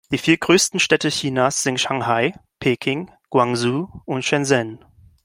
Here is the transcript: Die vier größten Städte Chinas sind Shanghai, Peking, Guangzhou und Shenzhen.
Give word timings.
Die 0.11 0.17
vier 0.17 0.39
größten 0.39 0.79
Städte 0.79 1.09
Chinas 1.11 1.61
sind 1.61 1.79
Shanghai, 1.79 2.33
Peking, 2.59 3.11
Guangzhou 3.29 3.87
und 4.05 4.25
Shenzhen. 4.25 4.83